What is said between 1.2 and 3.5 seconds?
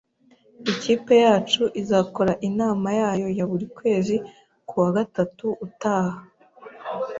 yacu izakora inama yayo ya